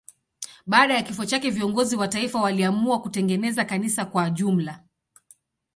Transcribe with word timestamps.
Baada 0.65 0.93
ya 0.95 1.03
kifo 1.03 1.25
chake 1.25 1.49
viongozi 1.49 1.95
wa 1.95 2.07
taifa 2.07 2.41
waliamua 2.41 3.01
kutengeneza 3.01 3.65
kanisa 3.65 4.05
kwa 4.05 4.29
jumla. 4.29 4.83